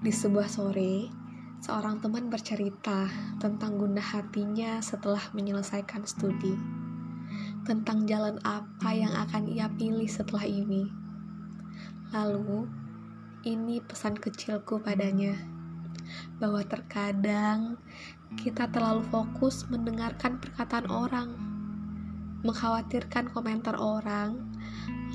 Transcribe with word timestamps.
Di 0.00 0.08
sebuah 0.08 0.48
sore, 0.48 1.12
seorang 1.60 2.00
teman 2.00 2.32
bercerita 2.32 3.04
tentang 3.36 3.76
gundah 3.76 4.16
hatinya 4.16 4.80
setelah 4.80 5.20
menyelesaikan 5.36 6.08
studi. 6.08 6.56
Tentang 7.68 8.08
jalan 8.08 8.40
apa 8.40 8.96
yang 8.96 9.12
akan 9.12 9.44
ia 9.44 9.68
pilih 9.68 10.08
setelah 10.08 10.48
ini. 10.48 10.88
Lalu, 12.16 12.64
ini 13.44 13.84
pesan 13.84 14.16
kecilku 14.16 14.80
padanya. 14.80 15.36
Bahwa 16.40 16.64
terkadang 16.64 17.76
kita 18.40 18.72
terlalu 18.72 19.04
fokus 19.12 19.68
mendengarkan 19.68 20.40
perkataan 20.40 20.88
orang, 20.88 21.28
mengkhawatirkan 22.40 23.28
komentar 23.36 23.76
orang, 23.76 24.48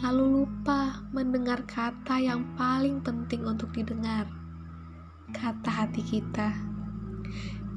lalu 0.05 0.45
lupa 0.45 1.01
mendengar 1.09 1.65
kata 1.65 2.21
yang 2.21 2.45
paling 2.53 3.01
penting 3.01 3.49
untuk 3.49 3.73
didengar 3.73 4.44
kata 5.33 5.71
hati 5.71 6.01
kita. 6.03 6.53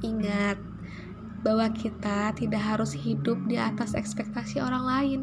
Ingat 0.05 0.61
bahwa 1.41 1.71
kita 1.71 2.35
tidak 2.35 2.61
harus 2.61 2.91
hidup 2.93 3.39
di 3.47 3.55
atas 3.55 3.95
ekspektasi 3.95 4.59
orang 4.59 4.83
lain. 4.85 5.21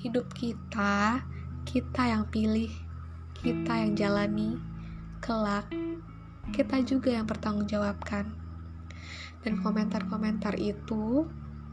Hidup 0.00 0.32
kita, 0.32 1.26
kita 1.68 2.02
yang 2.08 2.24
pilih, 2.30 2.72
kita 3.36 3.84
yang 3.84 3.92
jalani, 3.98 4.56
kelak 5.20 5.68
kita 6.50 6.82
juga 6.82 7.14
yang 7.14 7.30
bertanggungjawabkan. 7.30 8.26
Dan 9.40 9.62
komentar-komentar 9.62 10.58
itu 10.58 11.24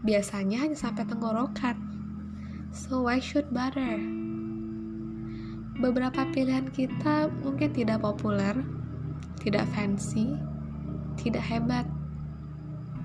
biasanya 0.05 0.63
hanya 0.63 0.77
sampai 0.77 1.03
tenggorokan. 1.03 1.75
So 2.71 3.09
why 3.09 3.19
should 3.19 3.49
bother? 3.51 3.99
Beberapa 5.77 6.25
pilihan 6.33 6.69
kita 6.73 7.29
mungkin 7.43 7.69
tidak 7.73 8.01
populer, 8.01 8.55
tidak 9.47 9.63
fancy, 9.71 10.35
tidak 11.15 11.39
hebat, 11.39 11.87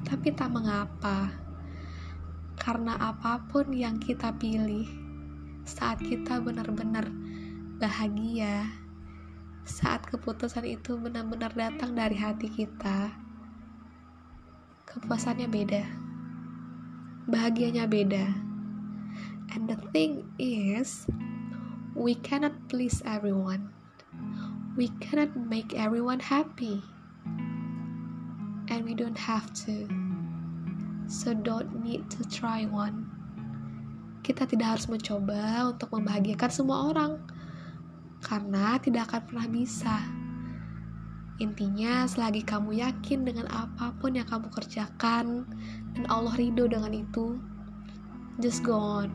tapi 0.02 0.34
tak 0.34 0.50
mengapa, 0.50 1.30
karena 2.58 2.98
apa 2.98 3.46
pun 3.46 3.70
yang 3.70 4.02
kita 4.02 4.34
pilih 4.42 4.90
saat 5.62 6.02
kita 6.02 6.42
benar-benar 6.42 7.06
bahagia, 7.78 8.66
saat 9.62 10.02
keputusan 10.02 10.66
itu 10.66 10.98
benar-benar 10.98 11.54
datang 11.54 11.94
dari 11.94 12.18
hati 12.18 12.50
kita, 12.50 13.14
kepuasannya 14.90 15.46
beda, 15.46 15.86
bahagianya 17.30 17.86
beda. 17.86 18.34
And 19.54 19.70
the 19.70 19.78
thing 19.94 20.26
is, 20.42 21.06
we 21.94 22.18
cannot 22.18 22.58
please 22.66 22.98
everyone 23.06 23.70
we 24.76 24.88
cannot 25.04 25.36
make 25.36 25.76
everyone 25.76 26.20
happy. 26.20 26.82
And 28.72 28.84
we 28.84 28.94
don't 28.94 29.18
have 29.18 29.52
to. 29.68 29.88
So 31.08 31.34
don't 31.34 31.84
need 31.84 32.08
to 32.16 32.24
try 32.24 32.64
one. 32.64 33.04
Kita 34.24 34.48
tidak 34.48 34.78
harus 34.78 34.86
mencoba 34.88 35.68
untuk 35.76 35.92
membahagiakan 35.92 36.50
semua 36.50 36.88
orang. 36.88 37.20
Karena 38.24 38.80
tidak 38.80 39.12
akan 39.12 39.22
pernah 39.28 39.48
bisa. 39.50 39.96
Intinya, 41.42 42.06
selagi 42.06 42.46
kamu 42.46 42.80
yakin 42.80 43.26
dengan 43.26 43.50
apa 43.50 43.92
pun 43.98 44.14
yang 44.14 44.28
kamu 44.30 44.46
kerjakan 44.54 45.42
dan 45.92 46.04
Allah 46.06 46.32
ridho 46.38 46.70
dengan 46.70 46.94
itu, 46.94 47.34
just 48.38 48.62
go 48.62 48.78
on. 48.78 49.10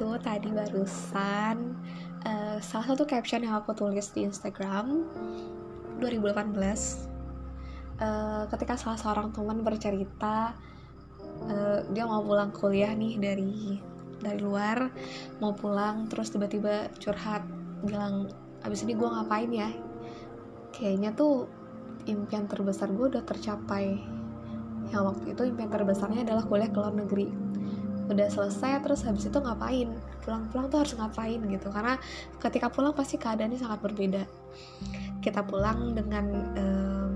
Itu 0.00 0.16
tadi 0.16 0.48
barusan 0.48 1.76
uh, 2.24 2.56
salah 2.64 2.86
satu 2.88 3.04
caption 3.04 3.44
yang 3.44 3.52
aku 3.60 3.76
tulis 3.76 4.08
di 4.16 4.24
Instagram 4.24 5.04
2018 6.00 6.56
uh, 8.00 8.48
ketika 8.48 8.80
salah 8.80 8.96
seorang 8.96 9.28
teman 9.28 9.60
bercerita 9.60 10.56
uh, 11.52 11.84
dia 11.92 12.08
mau 12.08 12.24
pulang 12.24 12.48
kuliah 12.48 12.96
nih 12.96 13.20
dari 13.20 13.76
dari 14.24 14.40
luar 14.40 14.88
mau 15.36 15.52
pulang 15.52 16.08
terus 16.08 16.32
tiba-tiba 16.32 16.88
curhat 16.96 17.44
bilang 17.84 18.32
abis 18.64 18.88
ini 18.88 18.96
gue 18.96 19.04
ngapain 19.04 19.52
ya? 19.52 19.68
Kayaknya 20.72 21.12
tuh 21.12 21.44
impian 22.08 22.48
terbesar 22.48 22.88
gue 22.88 23.04
udah 23.04 23.24
tercapai. 23.24 24.00
Yang 24.96 25.02
waktu 25.12 25.26
itu 25.36 25.42
impian 25.44 25.68
terbesarnya 25.68 26.24
adalah 26.24 26.48
kuliah 26.48 26.72
ke 26.72 26.76
luar 26.80 26.96
negeri 26.96 27.50
udah 28.10 28.26
selesai 28.26 28.82
terus 28.82 29.06
habis 29.06 29.30
itu 29.30 29.38
ngapain? 29.38 29.88
Pulang-pulang 30.26 30.66
tuh 30.68 30.82
harus 30.82 30.94
ngapain 30.98 31.38
gitu? 31.38 31.68
Karena 31.70 31.94
ketika 32.42 32.68
pulang 32.68 32.92
pasti 32.92 33.16
keadaannya 33.16 33.58
sangat 33.58 33.80
berbeda. 33.80 34.22
Kita 35.22 35.46
pulang 35.46 35.94
dengan 35.94 36.26
um, 36.58 37.12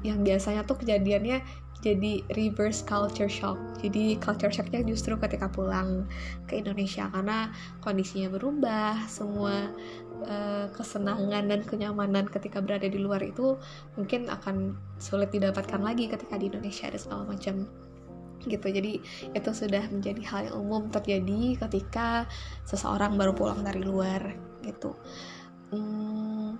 yang 0.00 0.24
biasanya 0.24 0.64
tuh 0.64 0.80
kejadiannya 0.80 1.42
jadi 1.80 2.24
reverse 2.36 2.84
culture 2.84 3.28
shock. 3.28 3.56
Jadi 3.80 4.20
culture 4.20 4.52
shocknya 4.52 4.84
justru 4.84 5.16
ketika 5.16 5.48
pulang 5.48 6.04
ke 6.44 6.60
Indonesia. 6.60 7.08
Karena 7.08 7.48
kondisinya 7.80 8.28
berubah 8.32 9.08
semua 9.08 9.72
uh, 10.28 10.66
kesenangan 10.76 11.48
dan 11.48 11.60
kenyamanan 11.64 12.28
ketika 12.28 12.60
berada 12.60 12.84
di 12.84 13.00
luar 13.00 13.24
itu 13.24 13.56
mungkin 13.96 14.28
akan 14.28 14.76
sulit 15.00 15.32
didapatkan 15.32 15.80
lagi 15.80 16.06
ketika 16.12 16.36
di 16.36 16.52
Indonesia 16.52 16.92
ada 16.92 17.00
segala 17.00 17.24
macam 17.24 17.64
gitu. 18.46 18.66
Jadi 18.70 19.00
itu 19.32 19.50
sudah 19.52 19.84
menjadi 19.90 20.22
hal 20.28 20.40
yang 20.50 20.56
umum 20.60 20.88
terjadi 20.88 21.60
ketika 21.66 22.24
seseorang 22.64 23.16
baru 23.16 23.32
pulang 23.36 23.60
dari 23.60 23.82
luar 23.84 24.34
gitu. 24.64 24.96
Hmm, 25.70 26.58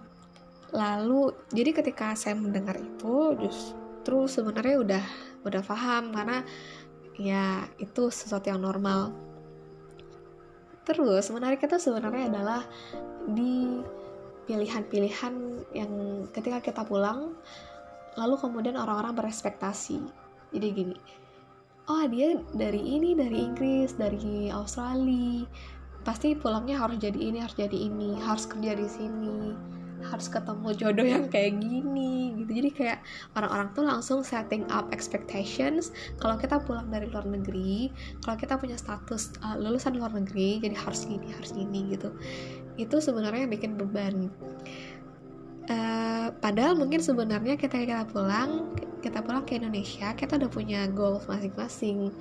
lalu 0.70 1.34
jadi 1.50 1.70
ketika 1.74 2.14
saya 2.14 2.38
mendengar 2.38 2.78
itu 2.78 3.34
justru 3.40 4.30
sebenarnya 4.30 4.76
udah 4.80 5.04
udah 5.42 5.62
paham 5.64 6.12
karena 6.12 6.44
ya 7.18 7.64
itu 7.80 8.08
sesuatu 8.08 8.48
yang 8.48 8.62
normal. 8.62 9.12
Terus 10.86 11.28
menarik 11.30 11.62
itu 11.62 11.76
sebenarnya 11.76 12.32
adalah 12.32 12.62
di 13.28 13.78
pilihan-pilihan 14.48 15.34
yang 15.76 15.92
ketika 16.34 16.58
kita 16.58 16.82
pulang 16.82 17.36
lalu 18.18 18.34
kemudian 18.40 18.74
orang-orang 18.74 19.14
berespektasi. 19.14 20.02
Jadi 20.50 20.66
gini 20.74 20.96
oh 21.90 22.06
dia 22.06 22.38
dari 22.54 22.78
ini 22.78 23.18
dari 23.18 23.50
Inggris 23.50 23.98
dari 23.98 24.46
Australia. 24.54 25.42
Pasti 26.06 26.32
pulangnya 26.38 26.78
harus 26.78 26.96
jadi 27.02 27.18
ini 27.18 27.42
harus 27.42 27.58
jadi 27.58 27.74
ini 27.76 28.16
harus 28.22 28.46
kerja 28.46 28.78
di 28.78 28.86
sini 28.86 29.52
harus 30.00 30.32
ketemu 30.32 30.72
jodoh 30.80 31.04
yang 31.04 31.28
kayak 31.28 31.60
gini 31.60 32.40
gitu. 32.40 32.50
Jadi 32.56 32.70
kayak 32.72 32.98
orang-orang 33.36 33.68
tuh 33.76 33.84
langsung 33.84 34.24
setting 34.24 34.64
up 34.72 34.88
expectations. 34.96 35.92
Kalau 36.16 36.40
kita 36.40 36.56
pulang 36.64 36.88
dari 36.88 37.10
luar 37.12 37.28
negeri 37.28 37.92
kalau 38.24 38.40
kita 38.40 38.56
punya 38.56 38.80
status 38.80 39.36
uh, 39.44 39.60
lulusan 39.60 40.00
luar 40.00 40.14
negeri 40.14 40.62
jadi 40.62 40.72
harus 40.72 41.04
gini 41.04 41.28
harus 41.36 41.52
gini 41.52 41.92
gitu. 41.92 42.14
Itu 42.80 43.02
sebenarnya 43.04 43.44
bikin 43.44 43.76
beban 43.76 44.32
uh, 45.70 46.28
padahal 46.42 46.74
mungkin 46.76 47.00
sebenarnya 47.00 47.54
kita 47.54 47.78
kita 47.86 48.04
pulang 48.10 48.74
kita 49.00 49.22
pulang 49.24 49.46
ke 49.46 49.56
Indonesia 49.56 50.12
kita 50.12 50.36
udah 50.36 50.50
punya 50.50 50.90
goals 50.90 51.24
masing-masing. 51.30 52.12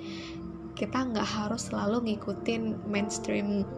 Kita 0.78 1.12
nggak 1.12 1.28
harus 1.28 1.68
selalu 1.68 2.08
ngikutin 2.08 2.88
mainstream 2.88 3.68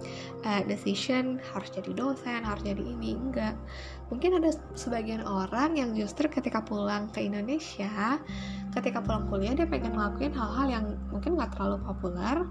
uh, 0.46 0.62
decision 0.70 1.42
harus 1.50 1.74
jadi 1.74 1.90
dosen 1.98 2.46
harus 2.46 2.62
jadi 2.62 2.78
ini 2.78 3.18
enggak. 3.18 3.58
Mungkin 4.06 4.38
ada 4.38 4.54
sebagian 4.78 5.26
orang 5.26 5.74
yang 5.74 5.98
justru 5.98 6.30
ketika 6.30 6.62
pulang 6.62 7.10
ke 7.10 7.26
Indonesia 7.26 8.22
ketika 8.70 9.02
pulang 9.02 9.26
kuliah 9.26 9.56
dia 9.58 9.66
pengen 9.66 9.98
ngelakuin 9.98 10.30
hal-hal 10.30 10.66
yang 10.70 10.86
mungkin 11.10 11.34
nggak 11.34 11.58
terlalu 11.58 11.82
populer. 11.82 12.46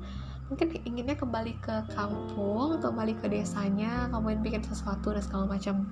Mungkin 0.51 0.67
inginnya 0.83 1.15
kembali 1.15 1.63
ke 1.63 1.87
kampung 1.95 2.75
kembali 2.83 3.23
ke 3.23 3.31
desanya 3.31 4.11
kemudian 4.11 4.43
bikin 4.43 4.59
sesuatu 4.67 5.15
dan 5.15 5.23
segala 5.23 5.47
macam 5.47 5.87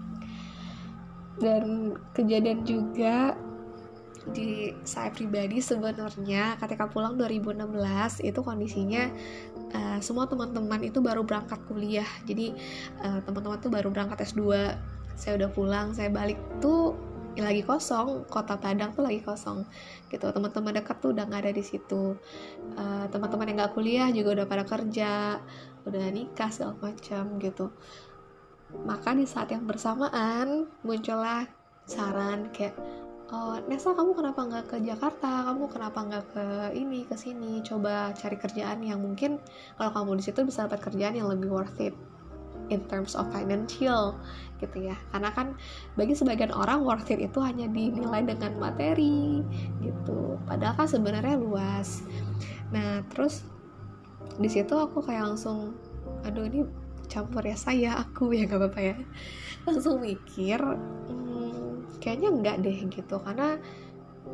dan 1.40 1.96
kejadian 2.14 2.68
juga 2.68 3.34
di 4.30 4.76
saya 4.86 5.10
pribadi 5.10 5.64
sebenarnya 5.64 6.60
ketika 6.60 6.86
pulang 6.92 7.18
2016 7.18 7.66
itu 8.22 8.40
kondisinya 8.44 9.10
uh, 9.74 9.98
semua 10.04 10.30
teman-teman 10.30 10.84
itu 10.86 11.00
baru 11.00 11.24
berangkat 11.26 11.64
kuliah. 11.66 12.08
Jadi 12.28 12.54
uh, 13.02 13.24
teman-teman 13.26 13.58
tuh 13.58 13.72
baru 13.74 13.90
berangkat 13.90 14.28
S2 14.30 14.76
saya 15.16 15.36
udah 15.36 15.50
pulang 15.52 15.92
saya 15.96 16.12
balik 16.12 16.38
tuh 16.60 16.94
lagi 17.40 17.64
kosong. 17.64 18.28
Kota 18.28 18.60
Padang 18.60 18.92
tuh 18.92 19.08
lagi 19.08 19.24
kosong 19.24 19.64
gitu. 20.12 20.30
Teman-teman 20.30 20.78
dekat 20.78 21.00
tuh 21.00 21.16
udah 21.16 21.24
nggak 21.26 21.50
ada 21.50 21.54
di 21.56 21.64
situ. 21.64 22.20
Uh, 22.76 23.06
teman-teman 23.10 23.50
yang 23.50 23.58
nggak 23.64 23.74
kuliah 23.74 24.08
juga 24.12 24.44
udah 24.44 24.46
pada 24.46 24.64
kerja 24.68 25.40
udah 25.88 26.12
nikah 26.12 26.52
segala 26.52 26.76
macam 26.92 27.40
gitu 27.40 27.72
maka 28.86 29.18
di 29.18 29.26
saat 29.26 29.50
yang 29.50 29.66
bersamaan 29.66 30.70
muncullah 30.86 31.50
saran 31.90 32.54
kayak 32.54 32.78
oh 33.34 33.58
Nesa 33.70 33.94
kamu 33.94 34.18
kenapa 34.18 34.42
nggak 34.46 34.66
ke 34.70 34.78
Jakarta? 34.82 35.46
Kamu 35.50 35.70
kenapa 35.70 36.00
nggak 36.02 36.26
ke 36.34 36.46
ini 36.78 37.06
ke 37.06 37.14
sini? 37.18 37.62
Coba 37.62 38.14
cari 38.18 38.38
kerjaan 38.38 38.82
yang 38.82 39.02
mungkin 39.02 39.38
kalau 39.78 39.94
kamu 39.94 40.22
di 40.22 40.24
situ 40.26 40.42
bisa 40.46 40.66
dapat 40.66 40.82
kerjaan 40.82 41.18
yang 41.18 41.30
lebih 41.30 41.50
worth 41.50 41.78
it 41.82 41.94
in 42.70 42.86
terms 42.86 43.18
of 43.18 43.26
financial 43.34 44.18
gitu 44.62 44.90
ya. 44.90 44.98
Karena 45.14 45.30
kan 45.34 45.58
bagi 45.94 46.14
sebagian 46.18 46.54
orang 46.54 46.82
worth 46.86 47.10
it 47.10 47.22
itu 47.22 47.38
hanya 47.42 47.70
dinilai 47.70 48.26
dengan 48.26 48.58
materi 48.58 49.46
gitu. 49.82 50.38
Padahal 50.50 50.86
kan 50.86 50.88
sebenarnya 50.90 51.38
luas. 51.38 52.02
Nah 52.74 53.06
terus 53.14 53.46
di 54.38 54.50
situ 54.50 54.74
aku 54.74 55.02
kayak 55.06 55.34
langsung 55.34 55.78
aduh 56.26 56.50
ini 56.50 56.66
campur 57.10 57.44
ya 57.44 57.58
saya 57.58 57.98
aku 57.98 58.32
ya 58.32 58.46
gak 58.46 58.62
apa-apa 58.62 58.80
ya. 58.80 58.96
Langsung 59.66 60.00
mikir 60.00 60.62
kayaknya 62.00 62.30
enggak 62.32 62.58
deh 62.64 62.78
gitu. 62.88 63.18
Karena 63.20 63.60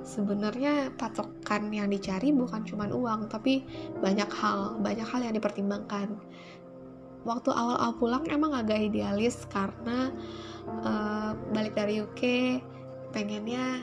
sebenarnya 0.05 0.93
patokan 0.99 1.73
yang 1.73 1.89
dicari 1.89 2.29
bukan 2.29 2.61
cuma 2.67 2.85
uang 2.91 3.31
tapi 3.31 3.65
banyak 4.03 4.29
hal 4.29 4.77
banyak 4.83 5.07
hal 5.07 5.21
yang 5.23 5.33
dipertimbangkan. 5.33 6.13
Waktu 7.25 7.49
awal-awal 7.49 7.97
pulang 7.97 8.23
emang 8.29 8.53
agak 8.53 8.85
idealis 8.85 9.49
karena 9.49 10.13
uh, 10.85 11.33
balik 11.49 11.73
dari 11.73 12.05
UK 12.05 12.21
pengennya 13.09 13.81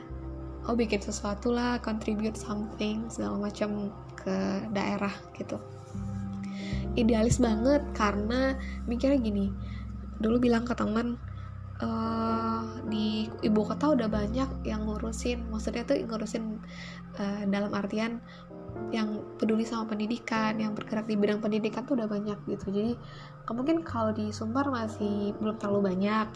oh 0.70 0.78
bikin 0.78 1.02
sesuatu 1.02 1.50
lah 1.50 1.82
contribute 1.82 2.38
something 2.38 3.10
segala 3.10 3.50
macam 3.50 3.90
ke 4.14 4.62
daerah 4.70 5.10
gitu 5.34 5.58
idealis 6.98 7.40
banget 7.40 7.82
karena 7.96 8.56
mikirnya 8.84 9.18
gini 9.20 9.46
dulu 10.22 10.38
bilang 10.38 10.62
ke 10.62 10.76
teman 10.76 11.18
uh, 11.82 12.78
di 12.86 13.26
ibu 13.42 13.60
kota 13.66 13.92
udah 13.92 14.06
banyak 14.06 14.48
yang 14.62 14.86
ngurusin 14.86 15.50
maksudnya 15.50 15.82
tuh 15.82 15.98
ngurusin 15.98 16.62
uh, 17.18 17.42
dalam 17.48 17.72
artian 17.74 18.22
yang 18.92 19.20
peduli 19.36 19.68
sama 19.68 19.88
pendidikan 19.88 20.56
yang 20.56 20.72
bergerak 20.72 21.04
di 21.04 21.16
bidang 21.16 21.44
pendidikan 21.44 21.84
tuh 21.84 21.96
udah 21.96 22.08
banyak 22.08 22.38
gitu. 22.48 22.72
Jadi 22.72 22.92
mungkin 23.52 23.84
kalau 23.84 24.16
di 24.16 24.32
Sumbar 24.32 24.72
masih 24.72 25.36
belum 25.36 25.60
terlalu 25.60 25.92
banyak. 25.92 26.28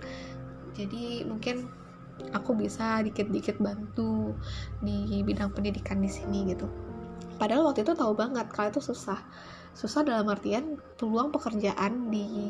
Jadi 0.77 1.25
mungkin 1.25 1.69
aku 2.37 2.57
bisa 2.57 3.01
dikit-dikit 3.05 3.61
bantu 3.61 4.37
di 4.85 5.25
bidang 5.25 5.53
pendidikan 5.53 6.01
di 6.01 6.09
sini 6.13 6.53
gitu. 6.53 6.69
Padahal 7.37 7.73
waktu 7.73 7.85
itu 7.85 7.93
tahu 7.93 8.13
banget 8.17 8.49
kalau 8.53 8.69
itu 8.73 8.81
susah 8.81 9.21
susah 9.77 10.01
dalam 10.03 10.25
artian 10.33 10.81
peluang 10.97 11.29
pekerjaan 11.29 12.09
di 12.09 12.49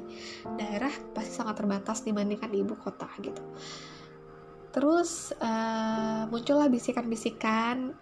daerah 0.55 0.94
pasti 1.11 1.34
sangat 1.34 1.58
terbatas 1.58 2.06
dibandingkan 2.06 2.55
di 2.55 2.62
ibu 2.62 2.78
kota 2.78 3.11
gitu. 3.19 3.43
Terus 4.70 5.34
uh, 5.43 6.31
muncullah 6.31 6.70
bisikan-bisikan 6.70 7.99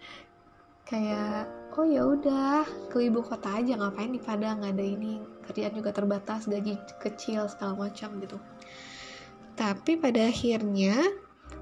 kayak 0.85 1.49
oh 1.81 1.88
ya 1.88 2.05
udah 2.05 2.69
ke 2.93 3.09
ibu 3.09 3.25
kota 3.25 3.65
aja 3.65 3.81
ngapain 3.81 4.12
di 4.12 4.21
Padang? 4.21 4.61
Ada 4.61 4.85
ini 4.85 5.19
kerjaan 5.49 5.73
juga 5.73 5.97
terbatas 5.97 6.44
gaji 6.44 6.76
kecil 7.00 7.49
segala 7.49 7.88
macam 7.88 8.21
gitu. 8.21 8.37
Tapi 9.56 9.97
pada 9.97 10.29
akhirnya 10.29 11.00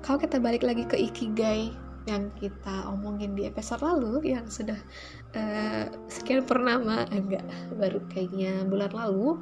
kalau 0.02 0.18
kita 0.18 0.42
balik 0.42 0.66
lagi 0.66 0.82
ke 0.88 0.96
ikigai 0.98 1.70
yang 2.06 2.34
kita 2.34 2.90
omongin 2.90 3.38
di 3.38 3.46
episode 3.46 3.82
lalu 3.82 4.34
yang 4.34 4.46
sudah 4.50 4.78
uh, 5.38 5.86
sekian 6.10 6.42
purnama 6.42 7.06
enggak 7.10 7.46
baru 7.78 8.02
kayaknya 8.10 8.66
bulan 8.66 8.90
lalu. 8.90 9.38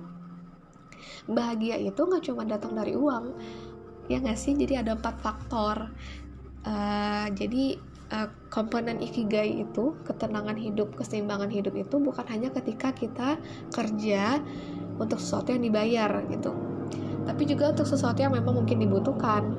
Bahagia 1.25 1.81
itu 1.81 1.97
nggak 1.97 2.25
cuma 2.29 2.45
datang 2.45 2.77
dari 2.77 2.93
uang 2.93 3.33
ya 4.11 4.21
nggak 4.21 4.37
sih? 4.37 4.53
Jadi 4.59 4.77
ada 4.77 4.99
empat 4.99 5.23
faktor. 5.23 5.89
Uh, 6.61 7.33
jadi 7.33 7.81
uh, 8.13 8.29
komponen 8.53 9.01
ikigai 9.01 9.65
itu 9.65 9.97
ketenangan 10.05 10.59
hidup 10.61 10.93
keseimbangan 10.99 11.49
hidup 11.49 11.73
itu 11.73 11.97
bukan 11.97 12.27
hanya 12.29 12.53
ketika 12.53 12.93
kita 12.93 13.41
kerja 13.73 14.43
untuk 15.01 15.17
sesuatu 15.17 15.57
yang 15.57 15.65
dibayar 15.65 16.11
gitu. 16.29 16.53
Tapi 17.25 17.43
juga 17.47 17.73
untuk 17.73 17.87
sesuatu 17.87 18.21
yang 18.21 18.35
memang 18.35 18.65
mungkin 18.65 18.83
dibutuhkan 18.83 19.57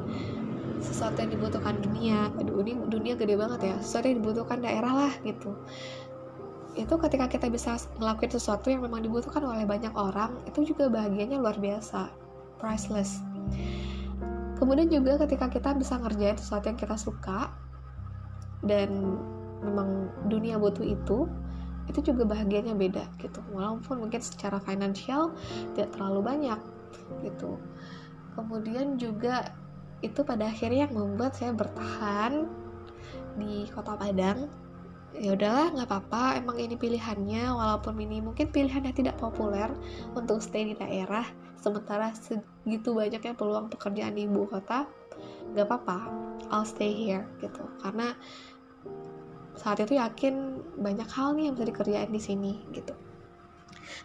sesuatu 0.82 1.18
yang 1.22 1.32
dibutuhkan 1.32 1.78
dunia. 1.80 2.34
Ini 2.38 2.74
dunia 2.90 3.14
gede 3.16 3.38
banget 3.38 3.60
ya. 3.72 3.76
Sesuatu 3.80 4.10
yang 4.10 4.20
dibutuhkan 4.20 4.60
daerah 4.60 4.94
lah 5.08 5.14
gitu. 5.24 5.54
Itu 6.76 6.98
ketika 6.98 7.30
kita 7.30 7.48
bisa 7.48 7.78
ngelakuin 8.00 8.32
sesuatu 8.32 8.68
yang 8.72 8.82
memang 8.84 9.06
dibutuhkan 9.06 9.44
oleh 9.44 9.64
banyak 9.64 9.92
orang 9.94 10.42
itu 10.50 10.74
juga 10.74 10.90
bahagianya 10.90 11.40
luar 11.40 11.56
biasa. 11.60 12.10
Priceless. 12.60 13.22
Kemudian 14.62 14.94
juga 14.94 15.18
ketika 15.26 15.50
kita 15.50 15.74
bisa 15.74 15.98
ngerjain 15.98 16.38
sesuatu 16.38 16.70
yang 16.70 16.78
kita 16.78 16.94
suka 16.94 17.50
dan 18.62 19.18
memang 19.66 20.14
dunia 20.30 20.62
butuh 20.62 20.86
itu 20.86 21.26
itu 21.90 22.14
juga 22.14 22.24
bahagianya 22.30 22.78
beda 22.78 23.10
gitu. 23.18 23.42
Walaupun 23.52 24.06
mungkin 24.06 24.22
secara 24.22 24.62
finansial 24.62 25.34
tidak 25.74 25.98
terlalu 25.98 26.22
banyak 26.24 26.60
gitu. 27.26 27.58
Kemudian 28.38 28.96
juga 28.96 29.52
itu 30.02 30.26
pada 30.26 30.50
akhirnya 30.50 30.90
yang 30.90 30.94
membuat 30.98 31.38
saya 31.38 31.54
bertahan 31.54 32.50
di 33.38 33.70
kota 33.72 33.96
Padang. 33.96 34.50
Ya 35.12 35.36
udahlah 35.36 35.76
nggak 35.76 35.88
apa-apa. 35.92 36.40
Emang 36.40 36.58
ini 36.58 36.76
pilihannya 36.80 37.52
walaupun 37.52 38.00
ini 38.00 38.24
mungkin 38.24 38.50
pilihannya 38.50 38.96
tidak 38.96 39.20
populer 39.20 39.70
untuk 40.16 40.40
stay 40.40 40.72
di 40.72 40.76
daerah 40.78 41.28
sementara 41.62 42.10
segitu 42.18 42.96
banyaknya 42.96 43.38
peluang 43.38 43.70
pekerjaan 43.70 44.18
di 44.18 44.26
ibu 44.26 44.48
kota 44.50 44.88
nggak 45.54 45.68
apa-apa. 45.68 45.98
I'll 46.50 46.68
stay 46.68 46.92
here 46.92 47.28
gitu. 47.44 47.62
Karena 47.84 48.16
saat 49.60 49.84
itu 49.84 50.00
yakin 50.00 50.64
banyak 50.80 51.08
hal 51.12 51.36
nih 51.36 51.52
yang 51.52 51.54
bisa 51.60 51.68
dikerjain 51.70 52.12
di 52.12 52.22
sini 52.22 52.54
gitu. 52.72 52.96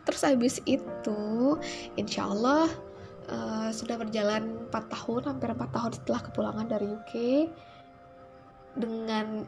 Terus 0.02 0.22
habis 0.26 0.58
itu 0.66 1.56
insya 1.94 2.26
Allah 2.30 2.66
uh, 3.30 3.70
sudah 3.74 3.96
berjalan 3.98 4.66
4 4.70 4.94
tahun 4.94 5.22
hampir 5.34 5.48
4 5.52 5.76
tahun 5.76 5.92
setelah 5.94 6.20
kepulangan 6.30 6.66
dari 6.66 6.86
UK 6.90 7.14
dengan 8.76 9.46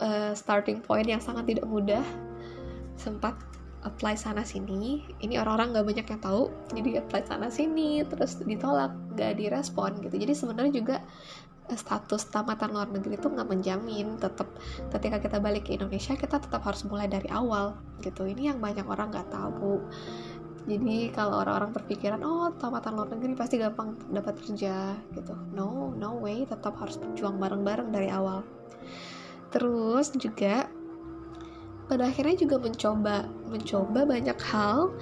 uh, 0.00 0.32
starting 0.32 0.80
point 0.80 1.06
yang 1.06 1.20
sangat 1.20 1.46
tidak 1.50 1.66
mudah 1.66 2.02
sempat 3.00 3.36
apply 3.80 4.12
sana 4.12 4.44
sini. 4.44 5.04
Ini 5.24 5.40
orang-orang 5.40 5.72
nggak 5.72 5.86
banyak 5.88 6.06
yang 6.12 6.20
tahu 6.20 6.52
jadi 6.76 7.00
apply 7.00 7.24
sana 7.24 7.48
sini 7.48 8.04
terus 8.04 8.36
ditolak 8.40 8.92
gak 9.16 9.40
direspon 9.40 10.04
gitu. 10.04 10.20
Jadi 10.20 10.32
sebenarnya 10.36 10.72
juga 10.76 10.96
eh, 11.72 11.78
status 11.80 12.28
tamatan 12.28 12.76
luar 12.76 12.92
negeri 12.92 13.16
itu 13.16 13.28
nggak 13.32 13.48
menjamin 13.48 14.20
tetap 14.20 14.52
ketika 14.92 15.16
kita 15.24 15.36
balik 15.40 15.64
ke 15.64 15.80
Indonesia 15.80 16.12
kita 16.12 16.36
tetap 16.44 16.60
harus 16.60 16.84
mulai 16.84 17.08
dari 17.08 17.28
awal 17.32 17.72
gitu. 18.04 18.28
Ini 18.28 18.52
yang 18.52 18.58
banyak 18.60 18.84
orang 18.84 19.16
nggak 19.16 19.32
tahu 19.32 19.80
jadi 20.68 21.08
kalau 21.16 21.40
orang-orang 21.40 21.72
berpikiran 21.72 22.20
oh 22.20 22.52
tamatan 22.60 22.92
luar 22.92 23.08
negeri 23.16 23.32
pasti 23.32 23.56
gampang 23.56 23.96
dapat 24.12 24.36
kerja 24.44 24.92
gitu. 25.16 25.32
No 25.56 25.96
no 25.96 26.20
way 26.20 26.44
tetap 26.44 26.76
harus 26.76 27.00
berjuang 27.00 27.40
bareng-bareng 27.40 27.88
dari 27.88 28.12
awal. 28.12 28.44
Terus 29.48 30.12
juga 30.20 30.68
pada 31.88 32.06
akhirnya 32.06 32.46
juga 32.46 32.60
mencoba 32.60 33.26
mencoba 33.48 34.06
banyak 34.06 34.38
hal 34.46 34.92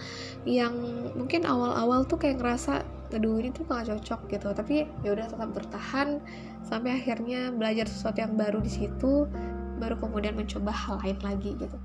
yang 0.48 0.72
mungkin 1.18 1.44
awal-awal 1.44 2.06
tuh 2.06 2.16
kayak 2.16 2.40
ngerasa 2.40 2.86
aduh 3.08 3.40
ini 3.40 3.50
tuh 3.50 3.66
gak 3.66 3.90
cocok 3.90 4.20
gitu. 4.30 4.48
Tapi 4.54 4.86
ya 5.02 5.10
udah 5.10 5.26
tetap 5.26 5.50
bertahan 5.52 6.22
sampai 6.62 7.02
akhirnya 7.02 7.50
belajar 7.50 7.90
sesuatu 7.90 8.22
yang 8.22 8.38
baru 8.38 8.62
di 8.62 8.70
situ 8.70 9.26
baru 9.82 9.98
kemudian 9.98 10.38
mencoba 10.38 10.70
hal 10.70 11.02
lain 11.02 11.18
lagi 11.18 11.58
gitu. 11.58 11.78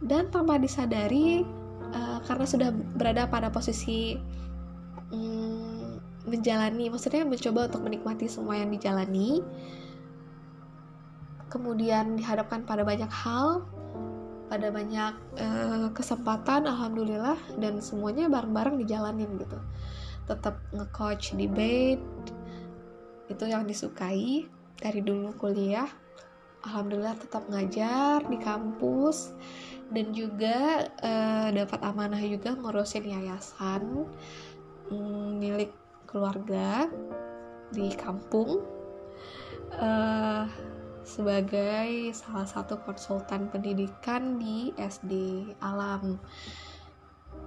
Dan 0.00 0.32
tanpa 0.32 0.56
disadari 0.58 1.44
uh, 1.94 2.18
karena 2.26 2.44
sudah 2.44 2.70
berada 2.70 3.30
pada 3.30 3.48
posisi 3.48 4.18
um, 5.14 5.96
menjalani 6.26 6.90
maksudnya 6.90 7.22
mencoba 7.22 7.70
untuk 7.70 7.82
menikmati 7.86 8.26
semua 8.26 8.58
yang 8.58 8.74
dijalani. 8.74 9.40
Kemudian 11.48 12.18
dihadapkan 12.18 12.66
pada 12.66 12.82
banyak 12.82 13.08
hal 13.08 13.62
pada 14.44 14.68
banyak 14.68 15.14
uh, 15.40 15.88
kesempatan 15.96 16.68
alhamdulillah 16.68 17.38
dan 17.62 17.80
semuanya 17.80 18.28
bareng-bareng 18.28 18.76
dijalanin 18.82 19.30
gitu. 19.40 19.58
Tetap 20.28 20.60
nge-coach 20.74 21.32
debate 21.38 22.02
itu 23.30 23.44
yang 23.48 23.64
disukai 23.64 24.44
dari 24.76 25.00
dulu 25.00 25.32
kuliah 25.40 25.88
alhamdulillah 26.64 27.16
tetap 27.20 27.44
ngajar 27.52 28.24
di 28.28 28.38
kampus 28.40 29.36
dan 29.92 30.10
juga 30.16 30.88
uh, 31.04 31.48
dapat 31.52 31.80
amanah 31.84 32.20
juga 32.24 32.56
ngurusin 32.56 33.04
yayasan 33.04 34.08
um, 34.88 35.36
milik 35.36 35.70
keluarga 36.08 36.88
di 37.68 37.92
kampung 37.94 38.64
uh, 39.76 40.48
sebagai 41.04 42.16
salah 42.16 42.48
satu 42.48 42.80
konsultan 42.80 43.52
pendidikan 43.52 44.40
di 44.40 44.72
SD 44.80 45.44
Alam. 45.60 46.16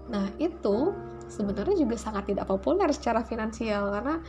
Nah, 0.08 0.30
itu 0.38 0.94
sebenarnya 1.26 1.76
juga 1.76 1.98
sangat 1.98 2.32
tidak 2.32 2.48
populer 2.48 2.88
secara 2.94 3.26
finansial 3.26 3.90
karena 3.92 4.22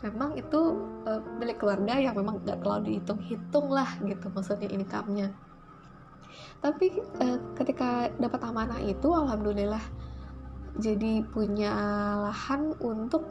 memang 0.00 0.36
itu 0.36 0.60
uh, 1.04 1.20
milik 1.36 1.60
keluarga 1.60 2.00
yang 2.00 2.16
memang 2.16 2.40
gak 2.44 2.60
terlalu 2.64 2.96
dihitung-hitung 2.96 3.68
lah 3.68 3.88
gitu 4.04 4.26
maksudnya 4.32 4.68
income-nya. 4.72 5.28
Tapi 6.60 7.00
uh, 7.20 7.38
ketika 7.56 8.12
dapat 8.20 8.40
amanah 8.44 8.80
itu 8.84 9.08
alhamdulillah 9.12 9.82
jadi 10.78 11.26
punya 11.34 11.74
lahan 12.30 12.78
untuk 12.78 13.26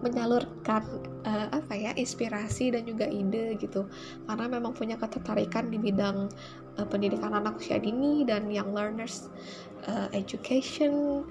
menyalurkan 0.00 0.80
uh, 1.28 1.52
apa 1.52 1.76
ya 1.76 1.92
inspirasi 1.92 2.72
dan 2.72 2.88
juga 2.88 3.04
ide 3.04 3.58
gitu. 3.60 3.84
Karena 4.24 4.48
memang 4.48 4.72
punya 4.72 4.96
ketertarikan 4.96 5.68
di 5.68 5.76
bidang 5.76 6.32
uh, 6.80 6.86
pendidikan 6.88 7.36
anak 7.36 7.60
usia 7.60 7.76
dini 7.76 8.24
dan 8.24 8.48
young 8.48 8.72
learners 8.72 9.28
uh, 9.86 10.08
education. 10.16 11.22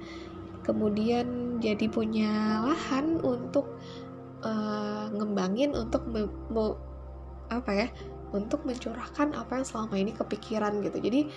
Kemudian 0.62 1.58
jadi 1.58 1.90
punya 1.90 2.62
lahan 2.62 3.18
untuk 3.26 3.66
uh, 4.44 5.08
ngembangin 5.14 5.76
untuk 5.76 6.06
me, 6.08 6.28
apa 7.50 7.72
ya 7.74 7.88
untuk 8.30 8.62
mencurahkan 8.62 9.34
apa 9.34 9.62
yang 9.62 9.66
selama 9.66 9.96
ini 9.98 10.14
kepikiran 10.14 10.86
gitu. 10.86 11.02
Jadi 11.02 11.30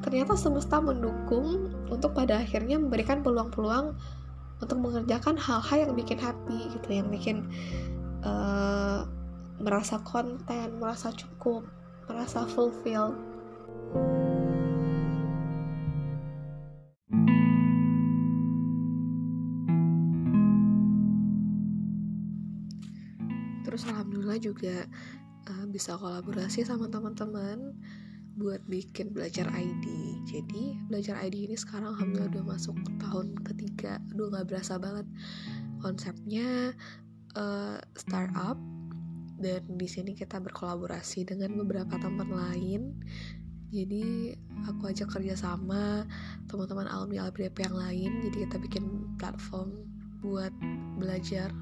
ternyata 0.00 0.36
semesta 0.36 0.80
mendukung 0.80 1.72
untuk 1.88 2.12
pada 2.12 2.40
akhirnya 2.40 2.76
memberikan 2.76 3.24
peluang-peluang 3.24 3.96
untuk 4.60 4.78
mengerjakan 4.80 5.36
hal-hal 5.36 5.88
yang 5.88 5.92
bikin 5.96 6.20
happy 6.20 6.72
gitu 6.72 6.88
yang 6.92 7.08
bikin 7.08 7.48
uh, 8.24 9.04
merasa 9.60 10.00
konten 10.04 10.76
merasa 10.80 11.12
cukup 11.12 11.64
merasa 12.08 12.44
fulfill 12.48 13.16
alhamdulillah 24.34 24.38
juga 24.42 24.76
uh, 25.54 25.66
bisa 25.70 25.94
kolaborasi 25.94 26.66
sama 26.66 26.90
teman-teman 26.90 27.78
buat 28.34 28.58
bikin 28.66 29.14
belajar 29.14 29.46
ID 29.54 29.86
jadi 30.26 30.74
belajar 30.90 31.22
ID 31.22 31.46
ini 31.46 31.54
sekarang 31.54 31.94
alhamdulillah 31.94 32.34
udah 32.34 32.44
masuk 32.56 32.74
tahun 32.98 33.38
ketiga. 33.46 34.02
Aduh 34.10 34.32
nggak 34.32 34.50
berasa 34.50 34.80
banget. 34.80 35.06
Konsepnya 35.78 36.74
uh, 37.38 37.78
startup 37.94 38.58
dan 39.38 39.62
di 39.68 39.86
sini 39.86 40.16
kita 40.16 40.42
berkolaborasi 40.42 41.28
dengan 41.28 41.54
beberapa 41.60 41.94
teman 42.00 42.32
lain. 42.32 42.98
Jadi 43.70 44.34
aku 44.66 44.90
ajak 44.90 45.14
kerja 45.14 45.34
sama 45.38 46.08
teman-teman 46.50 46.90
alumni 46.90 47.30
LPDP 47.30 47.70
yang 47.70 47.76
lain. 47.76 48.10
Jadi 48.24 48.36
kita 48.48 48.56
bikin 48.58 49.14
platform 49.20 49.70
buat 50.24 50.54
belajar 50.96 51.52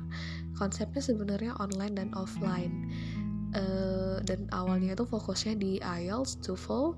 konsepnya 0.62 1.02
sebenarnya 1.02 1.58
online 1.58 1.98
dan 1.98 2.08
offline. 2.14 2.86
Uh, 3.52 4.16
dan 4.24 4.48
awalnya 4.54 4.96
itu 4.96 5.04
fokusnya 5.04 5.60
di 5.60 5.76
IELTS, 5.82 6.40
TOEFL 6.40 6.96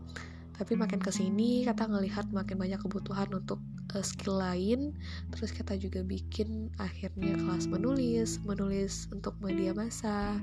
tapi 0.54 0.78
makin 0.78 1.02
ke 1.02 1.10
sini 1.10 1.66
kita 1.66 1.90
ngelihat 1.90 2.30
makin 2.30 2.54
banyak 2.54 2.78
kebutuhan 2.78 3.26
untuk 3.34 3.58
uh, 3.90 4.04
skill 4.06 4.38
lain. 4.38 4.94
Terus 5.34 5.50
kita 5.50 5.74
juga 5.74 6.06
bikin 6.06 6.70
akhirnya 6.78 7.34
kelas 7.34 7.66
menulis 7.66 8.38
menulis 8.46 9.10
untuk 9.10 9.34
media 9.42 9.74
massa 9.74 10.38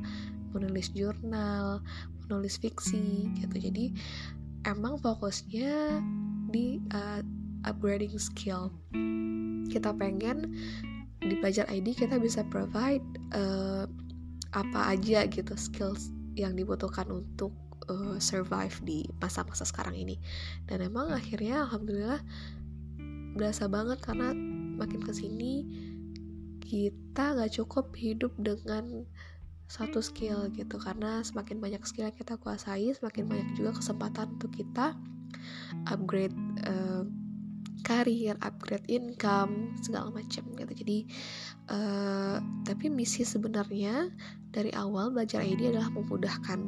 menulis 0.51 0.91
jurnal 0.91 1.79
menulis 2.27 2.59
fiksi 2.59 3.31
gitu. 3.39 3.55
Jadi 3.55 3.95
emang 4.67 4.99
fokusnya 4.99 6.03
di 6.51 6.83
uh, 6.91 7.23
upgrading 7.63 8.19
skill. 8.19 8.67
Kita 9.71 9.95
pengen 9.95 10.51
di 11.21 11.37
pelajar 11.37 11.69
ID 11.69 11.93
kita 11.93 12.17
bisa 12.17 12.41
provide 12.49 13.05
uh, 13.37 13.85
apa 14.51 14.97
aja 14.97 15.23
gitu 15.29 15.53
skills 15.53 16.09
yang 16.33 16.57
dibutuhkan 16.57 17.07
untuk 17.07 17.53
uh, 17.87 18.17
survive 18.17 18.73
di 18.83 19.05
masa-masa 19.21 19.63
sekarang 19.63 19.95
ini. 19.95 20.17
Dan 20.65 20.81
emang 20.81 21.13
akhirnya 21.13 21.69
alhamdulillah 21.69 22.21
berasa 23.37 23.69
banget 23.71 24.01
karena 24.03 24.35
makin 24.75 24.99
ke 25.05 25.13
sini 25.15 25.63
kita 26.59 27.35
gak 27.35 27.53
cukup 27.53 27.93
hidup 27.95 28.33
dengan 28.41 29.05
satu 29.71 30.03
skill 30.03 30.51
gitu. 30.51 30.81
Karena 30.81 31.23
semakin 31.23 31.61
banyak 31.61 31.83
skill 31.87 32.09
yang 32.11 32.17
kita 32.17 32.35
kuasai 32.41 32.91
semakin 32.97 33.29
banyak 33.29 33.49
juga 33.55 33.77
kesempatan 33.77 34.35
untuk 34.35 34.51
kita 34.51 34.97
upgrade 35.87 36.35
uh, 36.67 37.07
karir, 37.81 38.37
upgrade 38.41 38.87
income, 38.87 39.75
segala 39.81 40.09
macam 40.09 40.43
gitu. 40.55 40.73
Jadi 40.73 40.97
uh, 41.69 42.37
tapi 42.63 42.89
misi 42.89 43.25
sebenarnya 43.25 44.09
dari 44.49 44.71
awal 44.73 45.11
belajar 45.11 45.41
ID 45.41 45.75
adalah 45.75 45.89
memudahkan 45.91 46.59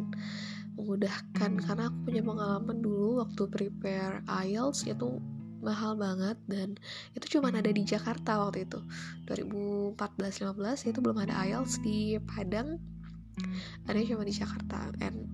memudahkan. 0.78 1.52
Karena 1.64 1.90
aku 1.90 1.98
punya 2.10 2.22
pengalaman 2.26 2.78
dulu 2.82 3.22
waktu 3.24 3.44
prepare 3.50 4.26
IELTS 4.26 4.90
itu 4.90 5.22
mahal 5.64 5.96
banget 5.96 6.36
dan 6.52 6.76
itu 7.16 7.40
cuma 7.40 7.48
ada 7.48 7.72
di 7.72 7.88
Jakarta 7.88 8.36
waktu 8.42 8.68
itu. 8.68 8.84
2014-15 9.30 10.92
itu 10.92 11.00
belum 11.00 11.18
ada 11.24 11.34
IELTS 11.48 11.80
di 11.80 12.20
Padang 12.28 12.82
ada 13.90 14.00
cuma 14.06 14.24
di 14.26 14.34
Jakarta. 14.34 14.94
And 15.02 15.30